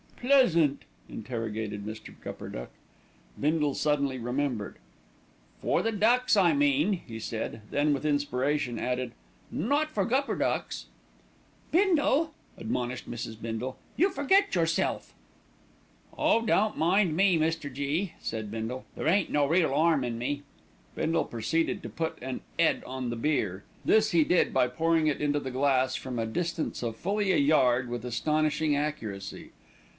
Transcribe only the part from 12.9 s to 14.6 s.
Mrs. Bindle. "You forget